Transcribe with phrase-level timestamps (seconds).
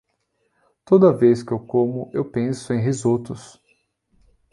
[0.83, 3.61] Toda vez que eu como eu penso em risotos.